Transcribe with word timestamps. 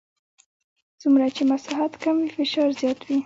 څومره 1.01 1.27
چې 1.35 1.43
مساحت 1.51 1.93
کم 2.03 2.15
وي 2.21 2.29
فشار 2.37 2.69
زیات 2.79 2.99
وي. 3.05 3.17